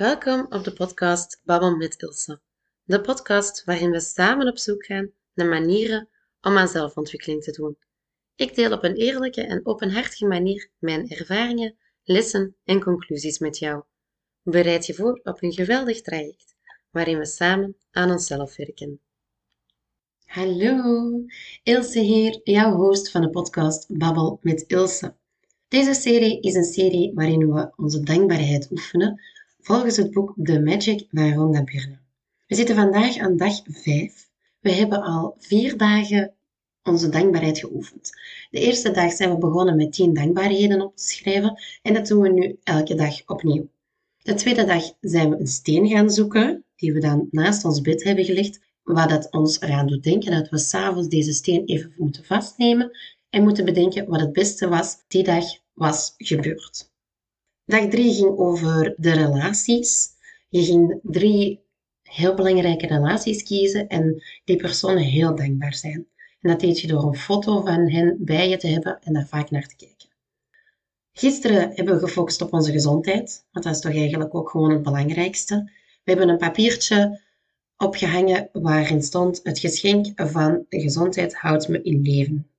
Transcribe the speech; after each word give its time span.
Welkom 0.00 0.46
op 0.48 0.64
de 0.64 0.72
podcast 0.72 1.40
Babbel 1.44 1.76
met 1.76 2.02
Ilse. 2.02 2.40
De 2.84 3.00
podcast 3.00 3.64
waarin 3.64 3.90
we 3.90 4.00
samen 4.00 4.48
op 4.48 4.58
zoek 4.58 4.84
gaan 4.86 5.10
naar 5.34 5.46
manieren 5.46 6.08
om 6.40 6.56
aan 6.56 6.68
zelfontwikkeling 6.68 7.42
te 7.42 7.50
doen. 7.50 7.76
Ik 8.36 8.54
deel 8.54 8.72
op 8.72 8.84
een 8.84 8.94
eerlijke 8.94 9.42
en 9.42 9.66
openhartige 9.66 10.26
manier 10.26 10.70
mijn 10.78 11.08
ervaringen, 11.08 11.76
lessen 12.04 12.56
en 12.64 12.82
conclusies 12.82 13.38
met 13.38 13.58
jou. 13.58 13.82
Bereid 14.42 14.86
je 14.86 14.94
voor 14.94 15.20
op 15.22 15.42
een 15.42 15.52
geweldig 15.52 16.00
traject 16.00 16.54
waarin 16.90 17.18
we 17.18 17.26
samen 17.26 17.76
aan 17.90 18.10
onszelf 18.10 18.56
werken. 18.56 19.00
Hallo, 20.24 21.10
Ilse 21.62 22.00
hier, 22.00 22.40
jouw 22.44 22.72
host 22.74 23.10
van 23.10 23.20
de 23.20 23.30
podcast 23.30 23.98
Babbel 23.98 24.38
met 24.42 24.64
Ilse. 24.66 25.14
Deze 25.68 25.94
serie 25.94 26.40
is 26.40 26.54
een 26.54 26.64
serie 26.64 27.14
waarin 27.14 27.52
we 27.52 27.72
onze 27.76 28.00
dankbaarheid 28.00 28.70
oefenen 28.70 29.20
volgens 29.62 29.96
het 29.96 30.10
boek 30.10 30.34
The 30.42 30.60
Magic 30.60 31.06
van 31.10 31.32
Rhonda 31.32 31.64
Byrne. 31.64 31.98
We 32.46 32.54
zitten 32.54 32.74
vandaag 32.74 33.16
aan 33.18 33.36
dag 33.36 33.60
5. 33.64 34.28
We 34.60 34.72
hebben 34.72 35.02
al 35.02 35.34
vier 35.38 35.76
dagen 35.76 36.34
onze 36.82 37.08
dankbaarheid 37.08 37.58
geoefend. 37.58 38.10
De 38.50 38.60
eerste 38.60 38.90
dag 38.90 39.12
zijn 39.12 39.30
we 39.30 39.38
begonnen 39.38 39.76
met 39.76 39.92
10 39.92 40.14
dankbaarheden 40.14 40.80
op 40.80 40.96
te 40.96 41.04
schrijven 41.04 41.60
en 41.82 41.94
dat 41.94 42.06
doen 42.06 42.22
we 42.22 42.28
nu 42.28 42.58
elke 42.62 42.94
dag 42.94 43.26
opnieuw. 43.26 43.68
De 44.22 44.34
tweede 44.34 44.64
dag 44.64 44.92
zijn 45.00 45.30
we 45.30 45.36
een 45.38 45.46
steen 45.46 45.88
gaan 45.88 46.10
zoeken, 46.10 46.64
die 46.76 46.92
we 46.92 47.00
dan 47.00 47.28
naast 47.30 47.64
ons 47.64 47.80
bed 47.80 48.04
hebben 48.04 48.24
gelegd, 48.24 48.60
wat 48.82 49.08
dat 49.08 49.30
ons 49.30 49.60
eraan 49.60 49.86
doet 49.86 50.02
denken 50.02 50.30
dat 50.30 50.48
we 50.48 50.58
s'avonds 50.58 51.08
deze 51.08 51.32
steen 51.32 51.64
even 51.64 51.94
moeten 51.96 52.24
vastnemen 52.24 52.98
en 53.30 53.42
moeten 53.42 53.64
bedenken 53.64 54.08
wat 54.08 54.20
het 54.20 54.32
beste 54.32 54.68
was 54.68 54.96
die 55.08 55.22
dag 55.22 55.44
was 55.72 56.14
gebeurd. 56.16 56.89
Dag 57.70 57.88
drie 57.88 58.14
ging 58.14 58.38
over 58.38 58.94
de 58.96 59.12
relaties. 59.12 60.08
Je 60.48 60.62
ging 60.64 61.00
drie 61.02 61.60
heel 62.02 62.34
belangrijke 62.34 62.86
relaties 62.86 63.42
kiezen 63.42 63.88
en 63.88 64.22
die 64.44 64.56
personen 64.56 65.02
heel 65.02 65.34
dankbaar 65.34 65.74
zijn. 65.74 66.06
En 66.40 66.50
dat 66.50 66.60
deed 66.60 66.80
je 66.80 66.86
door 66.86 67.02
een 67.02 67.16
foto 67.16 67.60
van 67.60 67.90
hen 67.90 68.16
bij 68.18 68.48
je 68.48 68.56
te 68.56 68.66
hebben 68.66 68.98
en 69.02 69.12
daar 69.12 69.26
vaak 69.26 69.50
naar 69.50 69.66
te 69.66 69.76
kijken. 69.76 70.08
Gisteren 71.12 71.72
hebben 71.74 71.94
we 71.94 72.00
gefocust 72.00 72.42
op 72.42 72.52
onze 72.52 72.72
gezondheid, 72.72 73.44
want 73.52 73.64
dat 73.64 73.74
is 73.74 73.80
toch 73.80 73.94
eigenlijk 73.94 74.34
ook 74.34 74.50
gewoon 74.50 74.70
het 74.70 74.82
belangrijkste. 74.82 75.70
We 76.04 76.10
hebben 76.10 76.28
een 76.28 76.38
papiertje 76.38 77.20
opgehangen 77.76 78.48
waarin 78.52 79.02
stond 79.02 79.40
het 79.42 79.58
geschenk 79.58 80.06
van 80.14 80.66
gezondheid 80.68 81.34
houdt 81.34 81.68
me 81.68 81.82
in 81.82 82.02
leven. 82.02 82.49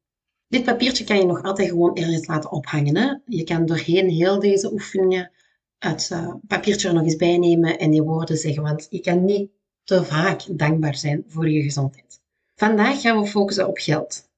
Dit 0.52 0.64
papiertje 0.64 1.04
kan 1.04 1.18
je 1.18 1.26
nog 1.26 1.44
altijd 1.44 1.70
gewoon 1.70 1.96
ergens 1.96 2.28
laten 2.28 2.52
ophangen. 2.52 2.98
Hè? 2.98 3.16
Je 3.26 3.44
kan 3.44 3.66
doorheen 3.66 4.10
heel 4.10 4.40
deze 4.40 4.72
oefeningen 4.72 5.32
het 5.78 6.10
uh, 6.14 6.34
papiertje 6.48 6.88
er 6.88 6.94
nog 6.94 7.04
eens 7.04 7.16
bij 7.16 7.38
nemen 7.38 7.80
en 7.80 7.92
die 7.92 8.02
woorden 8.02 8.38
zeggen, 8.38 8.64
want 8.64 8.88
je 8.90 9.00
kan 9.00 9.26
niet 9.26 9.52
te 9.84 10.04
vaak 10.04 10.44
dankbaar 10.50 10.96
zijn 10.96 11.24
voor 11.28 11.50
je 11.50 11.62
gezondheid. 11.62 12.22
Vandaag 12.56 13.02
gaan 13.02 13.22
we 13.22 13.28
focussen 13.28 13.68
op 13.68 13.78
geld. 13.78 14.30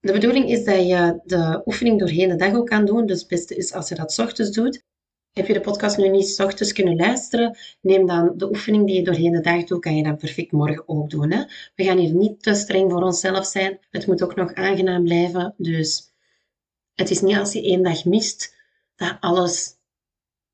De 0.00 0.12
bedoeling 0.12 0.50
is 0.50 0.64
dat 0.64 0.86
je 0.86 1.20
de 1.24 1.62
oefening 1.64 1.98
doorheen 1.98 2.28
de 2.28 2.36
dag 2.36 2.54
ook 2.54 2.66
kan 2.66 2.84
doen. 2.84 3.06
Dus 3.06 3.18
het 3.18 3.28
beste 3.28 3.56
is 3.56 3.72
als 3.72 3.88
je 3.88 3.94
dat 3.94 4.18
ochtends 4.18 4.50
doet. 4.50 4.82
Heb 5.36 5.46
je 5.46 5.52
de 5.52 5.60
podcast 5.60 5.96
nu 5.96 6.08
niet 6.08 6.28
s 6.28 6.40
ochtends 6.40 6.72
kunnen 6.72 6.96
luisteren, 6.96 7.56
neem 7.80 8.06
dan 8.06 8.32
de 8.36 8.48
oefening 8.48 8.86
die 8.86 8.96
je 8.96 9.02
doorheen 9.02 9.32
de 9.32 9.40
dag 9.40 9.64
doet, 9.64 9.80
kan 9.80 9.96
je 9.96 10.02
dan 10.02 10.16
perfect 10.16 10.52
morgen 10.52 10.88
ook 10.88 11.10
doen. 11.10 11.30
Hè? 11.30 11.44
We 11.74 11.84
gaan 11.84 11.98
hier 11.98 12.14
niet 12.14 12.42
te 12.42 12.54
streng 12.54 12.90
voor 12.90 13.02
onszelf 13.02 13.46
zijn. 13.46 13.78
Het 13.90 14.06
moet 14.06 14.22
ook 14.22 14.34
nog 14.34 14.54
aangenaam 14.54 15.04
blijven. 15.04 15.54
Dus 15.56 16.12
het 16.94 17.10
is 17.10 17.20
niet 17.20 17.36
als 17.36 17.52
je 17.52 17.62
één 17.62 17.82
dag 17.82 18.04
mist, 18.04 18.54
dat 18.94 19.16
alles 19.20 19.76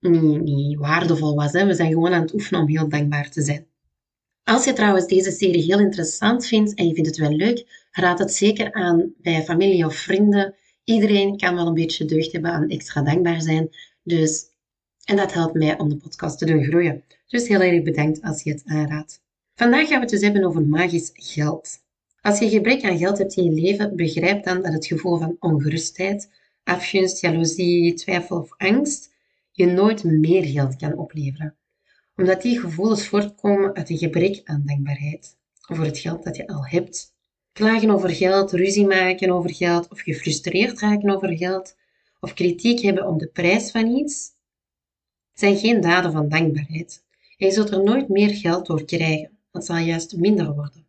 niet, 0.01 0.43
niet 0.43 0.79
waardevol 0.79 1.35
was. 1.35 1.53
Hè? 1.53 1.67
We 1.67 1.75
zijn 1.75 1.93
gewoon 1.93 2.13
aan 2.13 2.23
het 2.23 2.35
oefenen 2.35 2.61
om 2.61 2.69
heel 2.69 2.89
dankbaar 2.89 3.31
te 3.31 3.43
zijn. 3.43 3.67
Als 4.45 4.65
je 4.65 4.73
trouwens 4.73 5.07
deze 5.07 5.31
serie 5.31 5.63
heel 5.63 5.81
interessant 5.81 6.47
vindt 6.47 6.75
en 6.75 6.87
je 6.87 6.95
vindt 6.95 7.09
het 7.09 7.19
wel 7.19 7.33
leuk, 7.33 7.87
raad 7.91 8.19
het 8.19 8.33
zeker 8.33 8.73
aan 8.73 9.15
bij 9.19 9.43
familie 9.43 9.87
of 9.87 9.97
vrienden. 9.97 10.55
Iedereen 10.85 11.37
kan 11.37 11.55
wel 11.55 11.67
een 11.67 11.75
beetje 11.75 12.05
deugd 12.05 12.33
hebben 12.33 12.51
aan 12.51 12.69
extra 12.69 13.03
dankbaar 13.03 13.43
zijn. 13.43 13.71
Dus 14.03 14.51
en 15.05 15.17
dat 15.17 15.33
helpt 15.33 15.55
mij 15.55 15.79
om 15.79 15.89
de 15.89 15.97
podcast 15.97 16.39
te 16.39 16.47
doen 16.47 16.65
groeien. 16.65 17.05
Dus 17.27 17.49
heel 17.49 17.61
erg 17.61 17.83
bedankt 17.83 18.23
als 18.23 18.43
je 18.43 18.51
het 18.51 18.63
aanraadt. 18.65 19.21
Vandaag 19.55 19.89
gaan 19.89 19.97
we 19.97 20.01
het 20.01 20.11
dus 20.11 20.21
hebben 20.23 20.45
over 20.45 20.67
magisch 20.67 21.11
geld. 21.13 21.81
Als 22.21 22.39
je 22.39 22.49
gebrek 22.49 22.85
aan 22.85 22.99
geld 22.99 23.19
hebt 23.19 23.37
in 23.37 23.45
je 23.45 23.61
leven, 23.61 23.97
begrijp 23.97 24.45
dan 24.45 24.63
dat 24.63 24.73
het 24.73 24.87
gevoel 24.87 25.19
van 25.19 25.37
ongerustheid, 25.41 26.31
afgunst, 26.65 27.21
jaloezie, 27.21 27.95
twijfel 27.95 28.39
of 28.39 28.55
angst 28.57 29.11
je 29.53 29.67
nooit 29.67 30.05
meer 30.05 30.45
geld 30.45 30.77
kan 30.77 30.99
opleveren. 30.99 31.57
Omdat 32.17 32.43
die 32.43 32.61
gevoelens 32.61 33.07
voortkomen 33.07 33.75
uit 33.75 33.91
een 33.91 33.99
gebrek 33.99 34.41
aan 34.45 34.63
dankbaarheid 34.67 35.37
voor 35.61 35.85
het 35.85 35.99
geld 35.99 36.25
dat 36.25 36.37
je 36.37 36.47
al 36.47 36.67
hebt. 36.67 37.15
Klagen 37.53 37.91
over 37.91 38.11
geld, 38.11 38.53
ruzie 38.53 38.87
maken 38.87 39.31
over 39.31 39.55
geld 39.55 39.89
of 39.89 40.01
gefrustreerd 40.01 40.81
raken 40.81 41.11
over 41.11 41.37
geld 41.37 41.77
of 42.21 42.35
kritiek 42.35 42.81
hebben 42.81 43.07
op 43.07 43.19
de 43.19 43.27
prijs 43.27 43.71
van 43.71 43.87
iets 43.87 44.32
zijn 45.35 45.57
geen 45.57 45.81
daden 45.81 46.13
van 46.13 46.29
dankbaarheid. 46.29 47.05
En 47.37 47.47
je 47.47 47.53
zult 47.53 47.71
er 47.71 47.83
nooit 47.83 48.09
meer 48.09 48.35
geld 48.35 48.67
door 48.67 48.85
krijgen. 48.85 49.31
Het 49.53 49.65
zal 49.65 49.77
juist 49.77 50.17
minder 50.17 50.55
worden. 50.55 50.87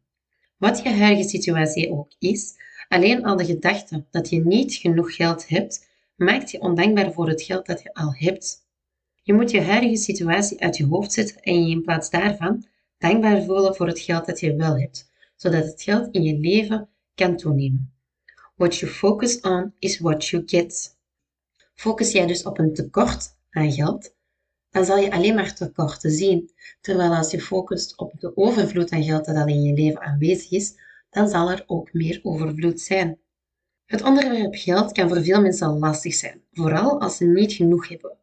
Wat 0.57 0.81
je 0.83 0.89
huidige 0.89 1.29
situatie 1.29 1.91
ook 1.91 2.11
is, 2.19 2.55
alleen 2.87 3.25
al 3.25 3.35
de 3.35 3.45
gedachte 3.45 4.05
dat 4.11 4.29
je 4.29 4.45
niet 4.45 4.73
genoeg 4.73 5.15
geld 5.15 5.47
hebt, 5.47 5.87
maakt 6.15 6.51
je 6.51 6.61
ondankbaar 6.61 7.13
voor 7.13 7.27
het 7.27 7.41
geld 7.41 7.65
dat 7.65 7.81
je 7.81 7.93
al 7.93 8.13
hebt. 8.15 8.67
Je 9.21 9.33
moet 9.33 9.51
je 9.51 9.61
huidige 9.61 9.95
situatie 9.95 10.61
uit 10.61 10.77
je 10.77 10.85
hoofd 10.85 11.13
zetten 11.13 11.41
en 11.41 11.67
je 11.67 11.75
in 11.75 11.81
plaats 11.81 12.09
daarvan 12.09 12.65
dankbaar 12.97 13.43
voelen 13.43 13.75
voor 13.75 13.87
het 13.87 13.99
geld 13.99 14.25
dat 14.25 14.39
je 14.39 14.55
wel 14.55 14.79
hebt, 14.79 15.11
zodat 15.35 15.65
het 15.65 15.81
geld 15.81 16.13
in 16.15 16.23
je 16.23 16.37
leven 16.37 16.89
kan 17.15 17.37
toenemen. 17.37 17.93
What 18.55 18.75
you 18.75 18.91
focus 18.91 19.41
on 19.41 19.73
is 19.79 19.99
what 19.99 20.27
you 20.27 20.43
get. 20.45 20.97
Focus 21.73 22.11
jij 22.11 22.25
dus 22.25 22.43
op 22.43 22.59
een 22.59 22.73
tekort 22.73 23.29
aan 23.49 23.71
geld, 23.71 24.13
dan 24.73 24.85
zal 24.85 24.97
je 24.97 25.11
alleen 25.11 25.35
maar 25.35 25.55
tekorten 25.55 26.11
zien. 26.11 26.51
Terwijl 26.81 27.15
als 27.15 27.31
je 27.31 27.41
focust 27.41 27.97
op 27.97 28.13
de 28.19 28.37
overvloed 28.37 28.91
aan 28.91 29.03
geld 29.03 29.25
dat 29.25 29.35
al 29.35 29.47
in 29.47 29.61
je 29.61 29.73
leven 29.73 30.01
aanwezig 30.01 30.51
is, 30.51 30.75
dan 31.09 31.29
zal 31.29 31.51
er 31.51 31.63
ook 31.65 31.93
meer 31.93 32.19
overvloed 32.23 32.81
zijn. 32.81 33.19
Het 33.85 34.01
onderwerp 34.01 34.55
geld 34.55 34.91
kan 34.91 35.09
voor 35.09 35.23
veel 35.23 35.41
mensen 35.41 35.79
lastig 35.79 36.13
zijn, 36.13 36.41
vooral 36.51 37.01
als 37.01 37.17
ze 37.17 37.25
niet 37.25 37.53
genoeg 37.53 37.89
hebben. 37.89 38.17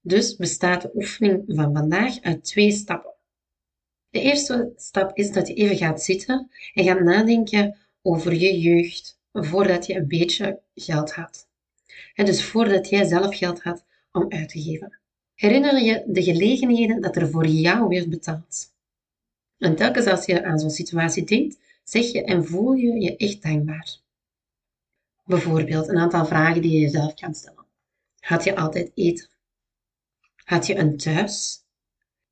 Dus 0.00 0.36
bestaat 0.36 0.82
de 0.82 0.90
oefening 0.94 1.42
van 1.46 1.74
vandaag 1.74 2.20
uit 2.20 2.44
twee 2.44 2.72
stappen. 2.72 3.14
De 4.10 4.20
eerste 4.20 4.72
stap 4.76 5.16
is 5.16 5.32
dat 5.32 5.48
je 5.48 5.54
even 5.54 5.76
gaat 5.76 6.02
zitten 6.02 6.50
en 6.74 6.84
gaat 6.84 7.00
nadenken 7.00 7.76
over 8.02 8.34
je 8.34 8.60
jeugd 8.60 9.20
voordat 9.32 9.86
je 9.86 9.94
een 9.94 10.08
beetje 10.08 10.60
geld 10.74 11.12
had. 11.12 11.48
En 12.14 12.24
dus 12.24 12.44
voordat 12.44 12.88
jij 12.88 13.04
zelf 13.04 13.36
geld 13.36 13.62
had 13.62 13.84
om 14.12 14.26
uit 14.28 14.48
te 14.48 14.62
geven. 14.62 14.99
Herinner 15.40 15.82
je 15.82 16.04
de 16.06 16.22
gelegenheden 16.22 17.00
dat 17.00 17.16
er 17.16 17.30
voor 17.30 17.46
jou 17.46 17.88
werd 17.88 18.10
betaald. 18.10 18.72
En 19.58 19.76
telkens 19.76 20.06
als 20.06 20.26
je 20.26 20.44
aan 20.44 20.58
zo'n 20.58 20.70
situatie 20.70 21.24
denkt, 21.24 21.58
zeg 21.84 22.12
je 22.12 22.24
en 22.24 22.46
voel 22.46 22.72
je 22.72 23.00
je 23.00 23.16
echt 23.16 23.42
dankbaar. 23.42 23.98
Bijvoorbeeld 25.24 25.88
een 25.88 25.98
aantal 25.98 26.26
vragen 26.26 26.62
die 26.62 26.70
je 26.70 26.78
jezelf 26.78 27.14
kan 27.14 27.34
stellen. 27.34 27.64
Had 28.18 28.44
je 28.44 28.56
altijd 28.56 28.90
eten? 28.94 29.28
Had 30.44 30.66
je 30.66 30.76
een 30.76 30.96
thuis? 30.96 31.64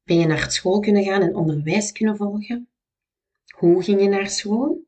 Ben 0.04 0.18
je 0.18 0.26
naar 0.26 0.50
school 0.50 0.80
kunnen 0.80 1.04
gaan 1.04 1.22
en 1.22 1.36
onderwijs 1.36 1.92
kunnen 1.92 2.16
volgen? 2.16 2.68
Hoe 3.48 3.82
ging 3.82 4.02
je 4.02 4.08
naar 4.08 4.30
school? 4.30 4.86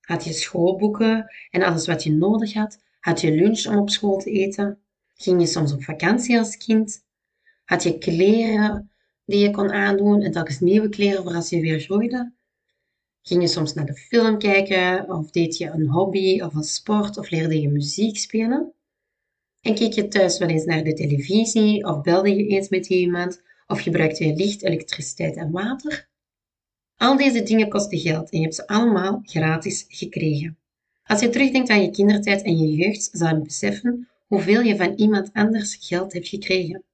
Had 0.00 0.24
je 0.24 0.32
schoolboeken 0.32 1.32
en 1.50 1.62
alles 1.62 1.86
wat 1.86 2.02
je 2.02 2.12
nodig 2.12 2.52
had? 2.52 2.78
Had 3.00 3.20
je 3.20 3.34
lunch 3.34 3.66
om 3.66 3.76
op 3.76 3.90
school 3.90 4.18
te 4.18 4.30
eten? 4.30 4.78
Ging 5.14 5.40
je 5.40 5.46
soms 5.46 5.72
op 5.72 5.82
vakantie 5.82 6.38
als 6.38 6.56
kind? 6.56 7.10
Had 7.72 7.82
je 7.82 7.98
kleren 7.98 8.90
die 9.24 9.38
je 9.38 9.50
kon 9.50 9.70
aandoen 9.70 10.22
en 10.22 10.32
telkens 10.32 10.60
nieuwe 10.60 10.88
kleren 10.88 11.22
voor 11.22 11.34
als 11.34 11.48
je 11.48 11.60
weer 11.60 11.80
groeide? 11.80 12.32
Ging 13.22 13.42
je 13.42 13.48
soms 13.48 13.74
naar 13.74 13.86
de 13.86 13.94
film 13.94 14.38
kijken 14.38 15.10
of 15.10 15.30
deed 15.30 15.56
je 15.56 15.70
een 15.70 15.88
hobby 15.88 16.40
of 16.40 16.54
een 16.54 16.62
sport 16.62 17.18
of 17.18 17.30
leerde 17.30 17.60
je 17.60 17.68
muziek 17.68 18.16
spelen? 18.18 18.72
En 19.60 19.74
keek 19.74 19.92
je 19.92 20.08
thuis 20.08 20.38
wel 20.38 20.48
eens 20.48 20.64
naar 20.64 20.84
de 20.84 20.92
televisie 20.92 21.84
of 21.84 22.00
belde 22.00 22.36
je 22.36 22.46
eens 22.46 22.68
met 22.68 22.86
iemand 22.86 23.42
of 23.66 23.80
gebruikte 23.80 24.26
je 24.26 24.34
licht, 24.34 24.62
elektriciteit 24.62 25.36
en 25.36 25.50
water? 25.50 26.08
Al 26.96 27.16
deze 27.16 27.42
dingen 27.42 27.68
kosten 27.68 27.98
geld 27.98 28.30
en 28.30 28.38
je 28.38 28.44
hebt 28.44 28.54
ze 28.54 28.66
allemaal 28.66 29.20
gratis 29.24 29.84
gekregen. 29.88 30.58
Als 31.02 31.20
je 31.20 31.28
terugdenkt 31.28 31.70
aan 31.70 31.82
je 31.82 31.90
kindertijd 31.90 32.42
en 32.42 32.56
je 32.56 32.74
jeugd, 32.74 33.10
zal 33.12 33.36
je 33.36 33.42
beseffen 33.42 34.08
hoeveel 34.26 34.60
je 34.60 34.76
van 34.76 34.92
iemand 34.96 35.30
anders 35.32 35.76
geld 35.80 36.12
hebt 36.12 36.28
gekregen. 36.28 36.84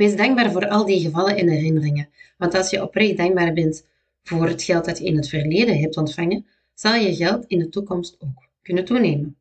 Wees 0.00 0.16
dankbaar 0.16 0.52
voor 0.52 0.68
al 0.68 0.86
die 0.86 1.00
gevallen 1.00 1.36
en 1.36 1.48
herinneringen, 1.48 2.08
want 2.36 2.54
als 2.54 2.70
je 2.70 2.82
oprecht 2.82 3.16
dankbaar 3.16 3.52
bent 3.52 3.86
voor 4.22 4.48
het 4.48 4.62
geld 4.62 4.84
dat 4.84 4.98
je 4.98 5.04
in 5.04 5.16
het 5.16 5.28
verleden 5.28 5.78
hebt 5.78 5.96
ontvangen, 5.96 6.46
zal 6.74 6.94
je 6.94 7.14
geld 7.14 7.44
in 7.46 7.58
de 7.58 7.68
toekomst 7.68 8.16
ook 8.18 8.48
kunnen 8.62 8.84
toenemen. 8.84 9.36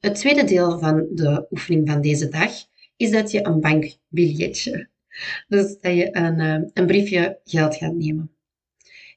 Het 0.00 0.14
tweede 0.14 0.44
deel 0.44 0.78
van 0.78 1.06
de 1.10 1.46
oefening 1.50 1.90
van 1.90 2.00
deze 2.00 2.28
dag 2.28 2.52
is 2.96 3.10
dat 3.10 3.30
je 3.30 3.46
een 3.46 3.60
bankbiljetje 3.60 4.88
Dus 5.48 5.78
dat 5.80 5.96
je 5.96 6.16
een, 6.16 6.40
eh, 6.40 6.70
een 6.74 6.86
briefje 6.86 7.40
geld 7.44 7.76
gaat 7.76 7.94
nemen. 7.94 8.30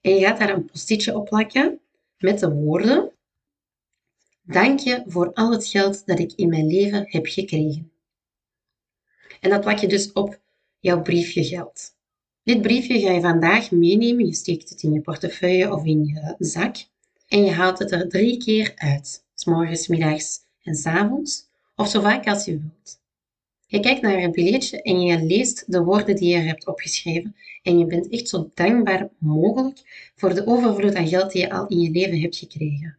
En 0.02 0.16
je 0.16 0.26
gaat 0.26 0.40
daar 0.40 0.50
een 0.50 0.66
postitje 0.66 1.16
op 1.16 1.26
plakken 1.26 1.80
met 2.18 2.40
de 2.40 2.54
woorden: 2.54 3.12
Dank 4.44 4.80
je 4.80 5.04
voor 5.08 5.34
al 5.34 5.52
het 5.52 5.68
geld 5.68 6.06
dat 6.06 6.20
ik 6.20 6.34
in 6.36 6.50
mijn 6.50 6.68
leven 6.68 7.04
heb 7.08 7.26
gekregen. 7.26 7.93
En 9.44 9.50
dat 9.50 9.62
plak 9.62 9.78
je 9.78 9.88
dus 9.88 10.12
op 10.12 10.40
jouw 10.80 11.02
briefje 11.02 11.44
geld. 11.44 11.96
Dit 12.44 12.62
briefje 12.62 13.00
ga 13.00 13.12
je 13.12 13.22
vandaag 13.22 13.72
meenemen. 13.72 14.26
Je 14.26 14.34
steekt 14.34 14.70
het 14.70 14.84
in 14.84 14.94
je 14.94 15.02
portefeuille 15.02 15.74
of 15.74 15.86
in 15.86 16.06
je 16.06 16.36
zak. 16.40 16.76
En 17.28 17.44
je 17.46 17.52
haalt 17.52 17.80
het 17.80 17.92
er 17.92 18.10
drie 18.10 18.38
keer 18.38 18.72
uit. 18.76 19.26
S 19.36 19.46
morgens, 19.46 19.88
middags 19.88 20.40
en 20.64 20.76
s 20.76 20.86
avonds. 20.86 21.48
Of 21.76 21.88
zo 21.88 22.02
vaak 22.02 22.28
als 22.28 22.46
je 22.46 22.52
wilt. 22.52 23.00
Je 23.66 23.80
kijkt 23.80 24.02
naar 24.02 24.22
het 24.22 24.32
billetje 24.32 24.82
en 24.82 25.02
je 25.02 25.24
leest 25.24 25.72
de 25.72 25.84
woorden 25.84 26.16
die 26.16 26.30
je 26.30 26.42
hebt 26.42 26.68
opgeschreven. 26.68 27.36
En 27.62 27.80
je 27.80 27.86
bent 27.86 28.10
echt 28.10 28.30
zo 28.30 28.52
dankbaar 28.54 29.10
mogelijk 29.18 30.12
voor 30.16 30.34
de 30.34 30.48
overvloed 30.48 30.96
aan 30.96 31.08
geld 31.08 31.32
die 31.32 31.42
je 31.42 31.52
al 31.52 31.68
in 31.68 31.80
je 31.82 31.92
leven 31.92 32.22
hebt 32.22 32.38
gekregen. 32.38 32.98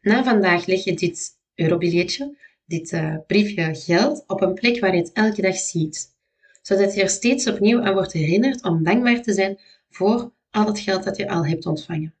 Na 0.00 0.24
vandaag 0.24 0.66
leg 0.66 0.84
je 0.84 0.94
dit 0.94 1.30
eurobilletje, 1.54 2.36
dit 2.70 2.92
uh, 2.92 3.16
briefje 3.26 3.74
geld, 3.74 4.24
op 4.26 4.40
een 4.40 4.54
plek 4.54 4.80
waar 4.80 4.94
je 4.94 5.00
het 5.00 5.12
elke 5.12 5.42
dag 5.42 5.56
ziet. 5.56 6.08
Zodat 6.62 6.94
je 6.94 7.02
er 7.02 7.08
steeds 7.08 7.46
opnieuw 7.48 7.80
aan 7.80 7.94
wordt 7.94 8.12
herinnerd 8.12 8.62
om 8.64 8.84
dankbaar 8.84 9.22
te 9.22 9.32
zijn 9.32 9.58
voor 9.88 10.32
al 10.50 10.66
het 10.66 10.78
geld 10.78 11.04
dat 11.04 11.16
je 11.16 11.28
al 11.28 11.46
hebt 11.46 11.66
ontvangen. 11.66 12.14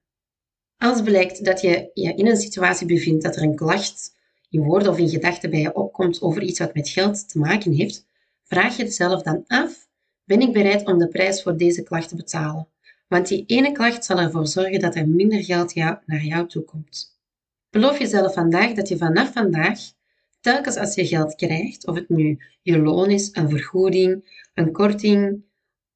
Als 0.78 1.02
blijkt 1.02 1.44
dat 1.44 1.60
je 1.60 1.90
je 1.94 2.14
in 2.14 2.26
een 2.26 2.36
situatie 2.36 2.86
bevindt 2.86 3.22
dat 3.22 3.36
er 3.36 3.42
een 3.42 3.54
klacht 3.54 4.14
in 4.50 4.62
woorden 4.62 4.92
of 4.92 4.98
in 4.98 5.08
gedachten 5.08 5.50
bij 5.50 5.60
je 5.60 5.74
opkomt 5.74 6.22
over 6.22 6.42
iets 6.42 6.58
wat 6.58 6.74
met 6.74 6.88
geld 6.88 7.28
te 7.28 7.38
maken 7.38 7.72
heeft, 7.72 8.06
vraag 8.44 8.76
je 8.76 8.82
jezelf 8.82 9.22
dan 9.22 9.44
af: 9.46 9.88
ben 10.24 10.40
ik 10.40 10.52
bereid 10.52 10.86
om 10.86 10.98
de 10.98 11.08
prijs 11.08 11.42
voor 11.42 11.56
deze 11.56 11.82
klacht 11.82 12.08
te 12.08 12.16
betalen? 12.16 12.68
Want 13.08 13.28
die 13.28 13.44
ene 13.46 13.72
klacht 13.72 14.04
zal 14.04 14.18
ervoor 14.18 14.46
zorgen 14.46 14.80
dat 14.80 14.94
er 14.94 15.08
minder 15.08 15.44
geld 15.44 15.74
naar 15.74 16.24
jou 16.24 16.48
toe 16.48 16.62
komt. 16.62 17.18
Beloof 17.70 17.98
jezelf 17.98 18.34
vandaag 18.34 18.72
dat 18.72 18.88
je 18.88 18.96
vanaf 18.96 19.32
vandaag, 19.32 19.80
telkens 20.40 20.76
als 20.76 20.94
je 20.94 21.06
geld 21.06 21.34
krijgt, 21.34 21.86
of 21.86 21.94
het 21.94 22.08
nu 22.08 22.38
je 22.62 22.78
loon 22.78 23.10
is, 23.10 23.28
een 23.32 23.48
vergoeding, 23.48 24.44
een 24.54 24.72
korting 24.72 25.42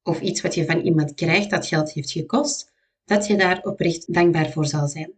of 0.03 0.21
iets 0.21 0.41
wat 0.41 0.55
je 0.55 0.65
van 0.65 0.79
iemand 0.79 1.13
krijgt 1.13 1.49
dat 1.49 1.67
geld 1.67 1.91
heeft 1.91 2.11
gekost, 2.11 2.73
dat 3.05 3.27
je 3.27 3.37
daar 3.37 3.61
oprecht 3.63 4.13
dankbaar 4.13 4.51
voor 4.51 4.65
zal 4.65 4.87
zijn. 4.87 5.13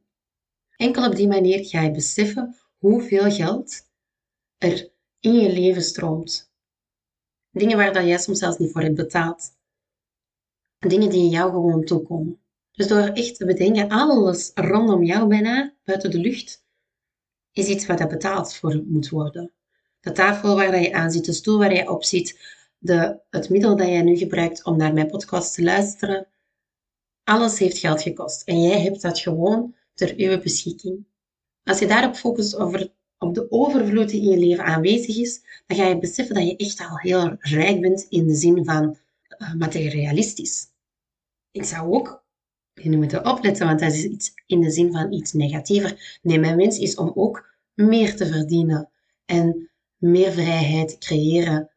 Enkel 0.76 1.08
op 1.08 1.16
die 1.16 1.28
manier 1.28 1.66
ga 1.66 1.82
je 1.82 1.92
beseffen 1.92 2.56
hoeveel 2.78 3.32
geld 3.32 3.86
er 4.58 4.90
in 5.20 5.34
je 5.34 5.54
leven 5.54 5.82
stroomt. 5.82 6.52
Dingen 7.52 7.78
waar 7.78 7.94
dat 7.94 8.06
jij 8.06 8.18
soms 8.18 8.40
zelfs 8.40 8.58
niet 8.58 8.72
voor 8.72 8.82
hebt 8.82 8.96
betaald. 8.96 9.56
Dingen 10.80 11.10
die 11.10 11.30
jou 11.30 11.52
gewoon 11.52 11.84
toekomen. 11.84 12.40
Dus 12.72 12.88
door 12.88 13.00
echt 13.00 13.36
te 13.36 13.46
bedenken, 13.46 13.90
alles 13.90 14.52
rondom 14.56 15.04
jou 15.04 15.28
bijna, 15.28 15.74
buiten 15.84 16.12
de 16.12 16.20
lucht, 16.20 16.66
is 17.58 17.68
iets 17.68 17.86
wat 17.86 18.00
er 18.00 18.08
betaald 18.08 18.56
voor 18.56 18.84
moet 18.86 19.10
worden. 19.10 19.52
De 20.00 20.12
tafel 20.12 20.56
waar 20.56 20.82
je 20.82 20.94
aan 20.94 21.12
zit, 21.12 21.26
de 21.26 21.34
stoel 21.34 21.58
waar 21.58 21.74
je 21.74 21.90
op 21.90 22.04
zit, 22.04 22.40
de, 22.78 23.20
het 23.30 23.50
middel 23.50 23.76
dat 23.76 23.88
jij 23.88 24.02
nu 24.02 24.18
gebruikt 24.18 24.64
om 24.64 24.78
naar 24.78 24.94
mijn 24.94 25.08
podcast 25.08 25.54
te 25.54 25.64
luisteren, 25.64 26.28
alles 27.24 27.60
heeft 27.60 27.78
geld 27.78 28.02
gekost. 28.02 28.44
En 28.44 28.62
jij 28.62 28.82
hebt 28.82 29.02
dat 29.02 29.20
gewoon 29.20 29.76
ter 29.94 30.14
uw 30.18 30.42
beschikking. 30.42 31.06
Als 31.64 31.80
je 31.80 31.88
daarop 31.88 32.16
focust 32.16 32.56
over, 32.56 32.92
op 33.18 33.34
de 33.34 33.52
overvloed 33.52 34.10
die 34.10 34.22
in 34.22 34.30
je 34.30 34.48
leven 34.48 34.64
aanwezig 34.64 35.18
is, 35.18 35.42
dan 35.66 35.78
ga 35.78 35.88
je 35.88 36.00
beseffen 36.00 36.36
dat 36.36 36.48
je 36.48 36.56
echt 36.56 36.80
al 36.80 36.98
heel 36.98 37.36
rijk 37.40 37.82
bent 37.82 38.06
in 38.10 38.28
de 38.28 38.36
zin 38.36 38.66
van 38.66 38.98
uh, 39.38 39.54
materialistisch. 39.54 40.68
Ik 41.52 41.64
zou 41.64 41.94
ook 41.94 42.26
je 42.74 42.98
moeten 42.98 43.26
opletten, 43.26 43.66
want 43.66 43.80
dat 43.80 43.94
is 43.94 44.04
iets 44.04 44.34
in 44.46 44.62
de 44.62 44.72
zin 44.72 44.92
van 44.92 45.12
iets 45.12 45.34
negatiever. 45.34 46.20
Nee, 46.22 46.40
mijn 46.40 46.58
wens 46.58 46.78
is 46.78 46.96
om 46.96 47.12
ook 47.16 47.47
meer 47.86 48.16
te 48.16 48.26
verdienen 48.26 48.90
en 49.26 49.70
meer 49.98 50.32
vrijheid 50.32 50.90
te 50.90 50.98
creëren 50.98 51.72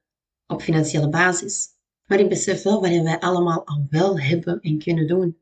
op 0.46 0.62
financiële 0.62 1.08
basis. 1.08 1.68
Maar 2.06 2.20
ik 2.20 2.28
besef 2.28 2.62
wel 2.62 2.80
wat 2.80 2.90
wij 2.90 3.18
allemaal 3.18 3.66
al 3.66 3.86
wel 3.90 4.20
hebben 4.20 4.60
en 4.60 4.78
kunnen 4.78 5.06
doen. 5.06 5.38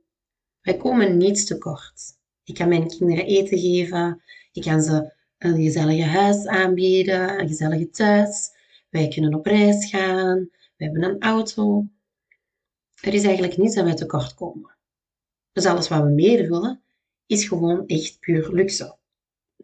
Wij 0.61 0.77
komen 0.77 1.17
niets 1.17 1.45
tekort. 1.45 2.17
Ik 2.45 2.55
kan 2.55 2.69
mijn 2.69 2.89
kinderen 2.89 3.27
eten 3.27 3.59
geven, 3.59 4.23
ik 4.53 4.63
kan 4.63 4.83
ze 4.83 5.13
een 5.39 5.63
gezellige 5.63 6.05
huis 6.05 6.47
aanbieden, 6.47 7.41
een 7.41 7.49
gezellige 7.49 7.91
thuis. 7.91 8.51
Wij 8.91 9.09
kunnen 9.09 9.35
op 9.35 9.47
reis 9.47 9.91
gaan, 9.91 10.49
we 10.77 10.85
hebben 10.85 11.03
een 11.03 11.21
auto. 11.21 11.87
Er 13.01 13.15
is 13.15 13.25
eigenlijk 13.25 13.57
niets 13.57 13.75
dat 13.75 13.85
wij 13.85 13.95
tekort 13.95 14.35
komen. 14.35 14.77
Dus 15.53 15.67
alles 15.67 15.89
wat 15.89 16.03
we 16.03 16.09
meer 16.09 16.49
willen, 16.49 16.83
is 17.27 17.49
gewoon 17.49 17.87
echt 17.87 18.21
puur 18.21 18.53
luxe. 18.53 18.98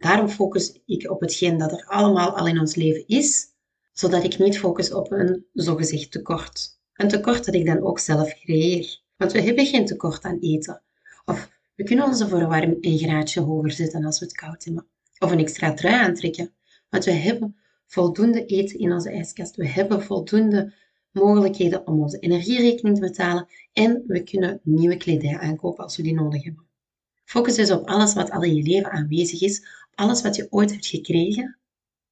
Daarom 0.05 0.29
focus 0.29 0.81
ik 0.87 1.11
op 1.11 1.21
hetgeen 1.21 1.59
dat 1.59 1.73
er 1.73 1.85
allemaal 1.87 2.37
al 2.37 2.47
in 2.47 2.61
ons 2.61 2.75
leven 2.75 3.07
is, 3.07 3.47
zodat 3.93 4.25
ik 4.25 4.39
niet 4.39 4.59
focus 4.59 4.93
op 4.93 5.13
een 5.13 5.47
zogezegd 5.53 6.11
tekort. 6.11 6.79
Een 6.95 7.09
tekort 7.09 7.45
dat 7.45 7.55
ik 7.55 7.67
dan 7.67 7.83
ook 7.83 7.99
zelf 7.99 8.35
creëer. 8.35 9.01
Want 9.17 9.33
we 9.33 9.41
hebben 9.41 9.67
geen 9.67 9.87
tekort 9.87 10.25
aan 10.25 10.39
eten. 10.41 10.83
Of 11.25 11.51
we 11.75 11.85
kunnen 11.85 12.05
onze 12.05 12.29
verwarming 12.29 12.77
een 12.81 12.99
graadje 12.99 13.41
hoger 13.41 13.71
zetten 13.71 14.05
als 14.05 14.19
we 14.19 14.25
het 14.25 14.35
koud 14.35 14.65
hebben. 14.65 14.87
Of 15.19 15.31
een 15.31 15.39
extra 15.39 15.75
trui 15.75 15.95
aantrekken. 15.95 16.55
Want 16.89 17.05
we 17.05 17.13
hebben 17.13 17.57
voldoende 17.87 18.47
eten 18.47 18.79
in 18.79 18.93
onze 18.93 19.11
ijskast. 19.11 19.57
We 19.57 19.69
hebben 19.69 20.03
voldoende 20.03 20.73
mogelijkheden 21.11 21.87
om 21.87 22.03
onze 22.03 22.19
energierekening 22.19 22.97
te 22.97 23.03
betalen 23.03 23.49
en 23.73 24.05
we 24.07 24.23
kunnen 24.23 24.61
nieuwe 24.63 24.97
kledij 24.97 25.39
aankopen 25.39 25.85
als 25.85 25.97
we 25.97 26.03
die 26.03 26.15
nodig 26.15 26.45
hebben. 26.45 26.67
Focus 27.35 27.55
dus 27.55 27.71
op 27.71 27.87
alles 27.87 28.15
wat 28.15 28.31
al 28.31 28.43
in 28.43 28.55
je 28.55 28.63
leven 28.63 28.91
aanwezig 28.91 29.41
is, 29.43 29.67
alles 29.95 30.23
wat 30.23 30.37
je 30.37 30.47
ooit 30.51 30.71
hebt 30.71 30.87
gekregen. 30.87 31.57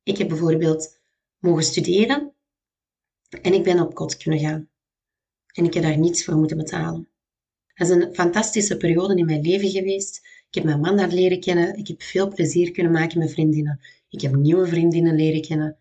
Ik 0.02 0.18
heb 0.18 0.28
bijvoorbeeld 0.28 1.00
mogen 1.38 1.62
studeren 1.62 2.32
en 3.42 3.52
ik 3.52 3.62
ben 3.62 3.80
op 3.80 3.94
kot 3.94 4.16
kunnen 4.16 4.40
gaan. 4.40 4.68
En 5.54 5.64
ik 5.64 5.74
heb 5.74 5.82
daar 5.82 5.98
niets 5.98 6.24
voor 6.24 6.36
moeten 6.36 6.56
betalen. 6.56 7.08
Dat 7.74 7.88
is 7.88 7.94
een 7.94 8.14
fantastische 8.14 8.76
periode 8.76 9.16
in 9.16 9.24
mijn 9.24 9.40
leven 9.40 9.68
geweest. 9.68 10.16
Ik 10.48 10.54
heb 10.54 10.64
mijn 10.64 10.80
man 10.80 10.96
daar 10.96 11.12
leren 11.12 11.40
kennen. 11.40 11.76
Ik 11.76 11.88
heb 11.88 12.02
veel 12.02 12.28
plezier 12.28 12.70
kunnen 12.70 12.92
maken 12.92 13.18
met 13.18 13.32
vriendinnen. 13.32 13.80
Ik 14.08 14.20
heb 14.20 14.34
nieuwe 14.34 14.66
vriendinnen 14.66 15.14
leren 15.14 15.42
kennen. 15.42 15.76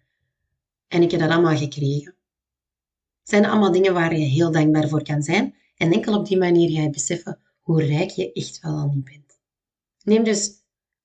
En 0.88 1.02
ik 1.02 1.12
heb 1.12 1.20
dat 1.20 1.30
allemaal 1.30 1.58
gekregen. 1.58 2.16
Het 3.20 3.30
zijn 3.30 3.46
allemaal 3.46 3.72
dingen 3.72 3.94
waar 3.94 4.18
je 4.18 4.26
heel 4.26 4.52
dankbaar 4.52 4.88
voor 4.90 5.04
kan 5.04 5.22
zijn. 5.22 5.56
En 5.76 5.92
enkel 5.92 6.18
op 6.18 6.26
die 6.26 6.38
manier 6.38 6.70
ga 6.70 6.82
je 6.82 6.90
beseffen 6.90 7.40
hoe 7.60 7.84
rijk 7.84 8.10
je 8.10 8.32
echt 8.32 8.60
wel 8.60 8.72
al 8.72 8.88
niet 8.88 9.04
bent. 9.04 9.21
Neem 10.04 10.24
dus 10.24 10.52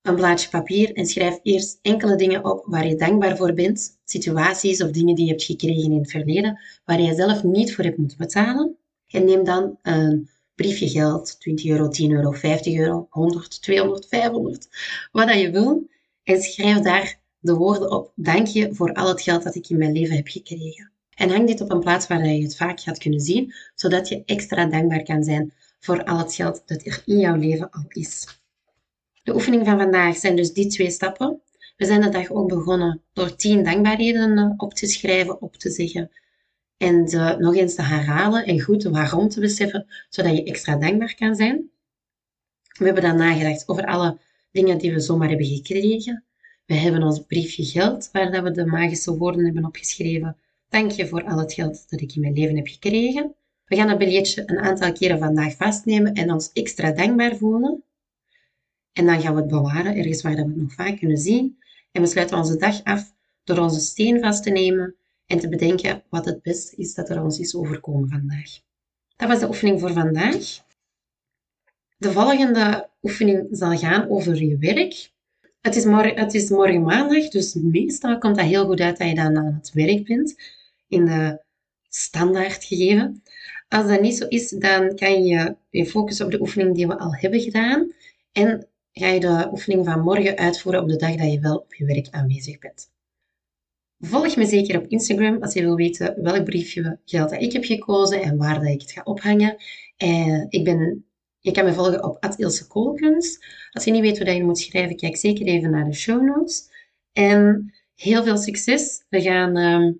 een 0.03 0.15
blaadje 0.15 0.49
papier 0.49 0.95
en 0.95 1.07
schrijf 1.07 1.39
eerst 1.43 1.79
enkele 1.83 2.17
dingen 2.17 2.45
op 2.45 2.65
waar 2.67 2.87
je 2.87 2.97
dankbaar 2.97 3.37
voor 3.37 3.53
bent. 3.53 3.99
Situaties 4.05 4.83
of 4.83 4.91
dingen 4.91 5.15
die 5.15 5.25
je 5.25 5.31
hebt 5.31 5.45
gekregen 5.45 5.83
in 5.83 5.99
het 5.99 6.11
verleden 6.11 6.61
waar 6.85 7.01
je 7.01 7.15
zelf 7.15 7.43
niet 7.43 7.75
voor 7.75 7.85
hebt 7.85 7.99
moeten 7.99 8.19
betalen. 8.19 8.77
En 9.09 9.25
neem 9.25 9.45
dan 9.45 9.79
een 9.83 10.29
briefje 10.55 10.89
geld, 10.89 11.41
20 11.41 11.67
euro, 11.67 11.89
10 11.89 12.13
euro, 12.13 12.31
50 12.31 12.75
euro, 12.75 13.07
100, 13.11 13.63
200, 13.63 14.07
500, 14.09 14.69
wat 15.13 15.29
dat 15.29 15.41
je 15.41 15.51
wil. 15.51 15.89
En 16.23 16.43
schrijf 16.43 16.79
daar 16.79 17.21
de 17.39 17.55
woorden 17.55 17.91
op. 17.91 18.13
Dank 18.15 18.47
je 18.47 18.75
voor 18.75 18.93
al 18.93 19.09
het 19.09 19.23
geld 19.23 19.43
dat 19.43 19.55
ik 19.55 19.69
in 19.69 19.79
mijn 19.79 19.93
leven 19.93 20.17
heb 20.17 20.29
gekregen. 20.29 20.91
En 21.15 21.31
hang 21.31 21.47
dit 21.47 21.61
op 21.61 21.71
een 21.71 21.81
plaats 21.81 22.07
waar 22.07 22.27
je 22.27 22.43
het 22.43 22.57
vaak 22.57 22.81
gaat 22.81 22.99
kunnen 22.99 23.21
zien, 23.21 23.55
zodat 23.75 24.09
je 24.09 24.23
extra 24.25 24.67
dankbaar 24.67 25.03
kan 25.03 25.25
zijn 25.25 25.53
voor 25.81 26.05
al 26.05 26.19
het 26.19 26.35
geld 26.35 26.63
dat 26.67 26.87
er 26.87 27.03
in 27.05 27.19
jouw 27.19 27.37
leven 27.37 27.71
al 27.71 27.85
is. 27.89 28.27
De 29.27 29.35
oefening 29.35 29.67
van 29.67 29.79
vandaag 29.79 30.17
zijn 30.17 30.37
dus 30.37 30.53
die 30.53 30.67
twee 30.67 30.91
stappen. 30.91 31.41
We 31.77 31.85
zijn 31.85 32.01
de 32.01 32.09
dag 32.09 32.31
ook 32.31 32.49
begonnen 32.49 33.03
door 33.13 33.37
10 33.37 33.65
dankbaarheden 33.65 34.39
eh, 34.39 34.53
op 34.57 34.75
te 34.75 34.87
schrijven, 34.87 35.43
op 35.43 35.57
te 35.57 35.71
zeggen 35.71 36.11
en 36.77 37.05
de 37.05 37.37
nog 37.39 37.57
eens 37.57 37.75
te 37.75 37.83
herhalen 37.83 38.45
en 38.45 38.61
goed 38.61 38.83
waarom 38.83 39.29
te 39.29 39.41
beseffen, 39.41 39.87
zodat 40.09 40.37
je 40.37 40.45
extra 40.45 40.77
dankbaar 40.77 41.15
kan 41.15 41.35
zijn. 41.35 41.71
We 42.79 42.85
hebben 42.85 43.03
dan 43.03 43.17
nagedacht 43.17 43.69
over 43.69 43.87
alle 43.87 44.19
dingen 44.51 44.79
die 44.79 44.93
we 44.93 45.01
zomaar 45.01 45.29
hebben 45.29 45.47
gekregen. 45.47 46.25
We 46.67 46.75
hebben 46.75 47.03
ons 47.03 47.21
briefje 47.21 47.65
geld, 47.65 48.09
waar 48.13 48.43
we 48.43 48.51
de 48.51 48.67
magische 48.67 49.17
woorden 49.17 49.45
hebben 49.45 49.65
opgeschreven. 49.65 50.37
Dank 50.69 50.91
je 50.91 51.07
voor 51.07 51.25
al 51.25 51.39
het 51.39 51.53
geld 51.53 51.91
dat 51.91 52.01
ik 52.01 52.15
in 52.15 52.21
mijn 52.21 52.35
leven 52.35 52.57
heb 52.57 52.67
gekregen. 52.67 53.35
We 53.65 53.77
gaan 53.77 53.89
dat 53.89 53.99
biljetje 53.99 54.43
een 54.47 54.59
aantal 54.59 54.93
keren 54.93 55.19
vandaag 55.19 55.57
vastnemen 55.57 56.13
en 56.13 56.33
ons 56.33 56.51
extra 56.53 56.93
dankbaar 56.93 57.37
voelen. 57.37 57.85
En 58.97 59.07
dan 59.07 59.21
gaan 59.21 59.35
we 59.35 59.41
het 59.41 59.51
bewaren, 59.51 59.97
ergens 59.97 60.23
waar 60.23 60.35
we 60.35 60.39
het 60.39 60.57
nog 60.57 60.73
vaak 60.73 60.99
kunnen 60.99 61.19
zien. 61.19 61.59
En 61.93 62.03
we 62.03 62.09
sluiten 62.09 62.37
onze 62.37 62.57
dag 62.57 62.85
af 62.85 63.15
door 63.45 63.59
onze 63.59 63.81
steen 63.81 64.21
vast 64.21 64.43
te 64.43 64.51
nemen 64.51 64.95
en 65.27 65.39
te 65.39 65.49
bedenken 65.49 66.03
wat 66.11 66.25
het 66.25 66.43
beste 66.43 66.77
is 66.77 66.95
dat 66.95 67.09
er 67.09 67.23
ons 67.23 67.39
is 67.39 67.55
overkomen 67.55 68.09
vandaag. 68.09 68.51
Dat 69.17 69.29
was 69.29 69.41
de 69.41 69.47
oefening 69.47 69.81
voor 69.81 69.93
vandaag. 69.93 70.65
De 71.97 72.13
volgende 72.13 72.89
oefening 73.03 73.49
zal 73.51 73.77
gaan 73.77 74.09
over 74.09 74.43
je 74.43 74.59
werk. 74.59 75.11
Het 75.61 75.77
is, 75.77 75.85
morgen, 75.85 76.19
het 76.19 76.35
is 76.35 76.51
morgen 76.51 76.83
maandag, 76.83 77.29
dus 77.29 77.55
meestal 77.55 78.19
komt 78.19 78.37
dat 78.37 78.45
heel 78.45 78.67
goed 78.67 78.81
uit 78.81 78.99
dat 78.99 79.09
je 79.09 79.15
dan 79.15 79.37
aan 79.37 79.55
het 79.55 79.73
werk 79.73 80.05
bent. 80.05 80.35
In 80.89 81.05
de 81.05 81.43
standaard 81.89 82.65
gegeven. 82.65 83.23
Als 83.69 83.87
dat 83.87 84.01
niet 84.01 84.17
zo 84.17 84.27
is, 84.29 84.51
dan 84.51 84.95
kan 84.95 85.25
je 85.25 85.57
je 85.71 85.87
focussen 85.87 86.25
op 86.25 86.31
de 86.31 86.41
oefening 86.41 86.75
die 86.75 86.87
we 86.87 86.99
al 86.99 87.15
hebben 87.15 87.41
gedaan 87.41 87.93
en 88.33 88.69
ga 89.01 89.07
je 89.07 89.21
de 89.21 89.49
oefening 89.51 89.85
van 89.85 90.01
morgen 90.01 90.37
uitvoeren 90.37 90.83
op 90.83 90.89
de 90.89 90.97
dag 90.97 91.15
dat 91.15 91.33
je 91.33 91.41
wel 91.41 91.57
op 91.57 91.75
je 91.75 91.85
werk 91.85 92.09
aanwezig 92.11 92.59
bent. 92.59 92.91
Volg 93.99 94.37
me 94.37 94.47
zeker 94.47 94.79
op 94.79 94.87
Instagram 94.87 95.43
als 95.43 95.53
je 95.53 95.61
wil 95.61 95.75
weten 95.75 96.23
welk 96.23 96.45
briefje 96.45 96.99
geld 97.05 97.31
dat 97.31 97.43
ik 97.43 97.53
heb 97.53 97.65
gekozen 97.65 98.23
en 98.23 98.37
waar 98.37 98.61
dat 98.61 98.69
ik 98.69 98.81
het 98.81 98.91
ga 98.91 99.01
ophangen. 99.05 99.57
En 99.97 100.47
ik 100.49 100.65
ben, 100.65 101.07
je 101.39 101.51
kan 101.51 101.65
me 101.65 101.73
volgen 101.73 102.05
op 102.05 102.35
Ilse 102.37 102.67
Koolkens. 102.67 103.39
Als 103.71 103.85
je 103.85 103.91
niet 103.91 104.01
weet 104.01 104.19
hoe 104.19 104.31
je 104.31 104.45
moet 104.45 104.59
schrijven, 104.59 104.97
kijk 104.97 105.17
zeker 105.17 105.47
even 105.47 105.71
naar 105.71 105.85
de 105.85 105.95
show 105.95 106.23
notes. 106.23 106.71
En 107.13 107.75
heel 107.95 108.23
veel 108.25 108.37
succes. 108.37 109.05
We 109.09 109.23
gaan 109.23 109.57
ehm, 109.57 109.93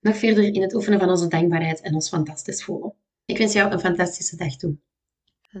nog 0.00 0.16
verder 0.16 0.44
in 0.44 0.62
het 0.62 0.74
oefenen 0.74 0.98
van 0.98 1.10
onze 1.10 1.28
dankbaarheid 1.28 1.80
en 1.80 1.94
ons 1.94 2.08
fantastisch 2.08 2.64
voelen. 2.64 2.94
Ik 3.24 3.38
wens 3.38 3.52
jou 3.52 3.72
een 3.72 3.80
fantastische 3.80 4.36
dag 4.36 4.56
toe. 4.56 4.76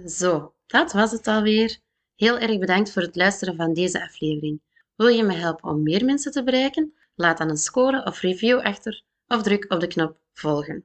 Zo, 0.06 0.54
dat 0.66 0.92
was 0.92 1.10
het 1.12 1.26
alweer. 1.26 1.80
Heel 2.22 2.38
erg 2.38 2.58
bedankt 2.58 2.92
voor 2.92 3.02
het 3.02 3.16
luisteren 3.16 3.56
van 3.56 3.74
deze 3.74 4.02
aflevering. 4.02 4.60
Wil 4.96 5.06
je 5.06 5.22
me 5.22 5.32
helpen 5.32 5.70
om 5.70 5.82
meer 5.82 6.04
mensen 6.04 6.32
te 6.32 6.42
bereiken? 6.42 6.94
Laat 7.14 7.38
dan 7.38 7.48
een 7.48 7.56
score 7.56 8.04
of 8.04 8.20
review 8.20 8.58
achter 8.58 9.02
of 9.26 9.42
druk 9.42 9.72
op 9.72 9.80
de 9.80 9.86
knop 9.86 10.16
volgen. 10.32 10.84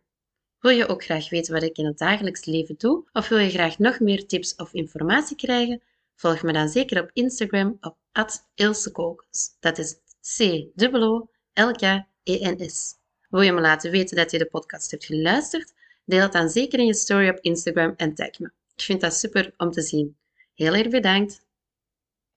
Wil 0.60 0.72
je 0.72 0.88
ook 0.88 1.04
graag 1.04 1.30
weten 1.30 1.54
wat 1.54 1.64
ik 1.64 1.78
in 1.78 1.86
het 1.86 1.98
dagelijks 1.98 2.46
leven 2.46 2.76
doe 2.78 3.10
of 3.14 3.28
wil 3.28 3.38
je 3.38 3.50
graag 3.50 3.78
nog 3.78 4.00
meer 4.00 4.28
tips 4.28 4.56
of 4.56 4.74
informatie 4.74 5.36
krijgen? 5.36 5.82
Volg 6.16 6.44
me 6.44 6.54
dan 6.54 6.70
zeker 6.70 7.02
op 7.02 7.10
Instagram 7.14 7.78
op 7.82 7.98
@ilsekokens. 8.56 9.58
Dat 9.60 9.78
is 9.78 9.96
C 10.38 10.68
O 10.94 11.30
L 11.54 11.72
K 11.72 11.82
E 12.24 12.52
N 12.52 12.70
S. 12.70 12.94
Wil 13.30 13.42
je 13.42 13.52
me 13.52 13.62
laten 13.62 13.92
weten 13.92 14.16
dat 14.16 14.32
je 14.32 14.38
de 14.38 14.46
podcast 14.46 14.92
hebt 14.92 15.06
geluisterd? 15.06 15.74
Deel 16.06 16.22
het 16.22 16.32
dan 16.32 16.50
zeker 16.50 16.80
in 16.80 16.86
je 16.86 16.94
story 16.94 17.30
op 17.30 17.40
Instagram 17.42 17.94
en 17.98 18.14
tag 18.14 18.40
me. 18.40 18.52
Ik 18.76 18.84
vind 18.84 19.02
dat 19.02 19.14
super 19.14 19.54
om 19.58 19.72
te 19.72 19.82
zien. 19.82 20.18
Heel 20.58 20.74
erg 20.76 20.90
bedankt. 20.90 21.47